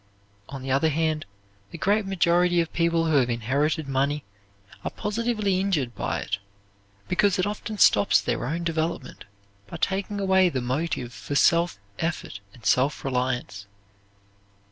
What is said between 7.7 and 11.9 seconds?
stops their own development by taking away the motive for self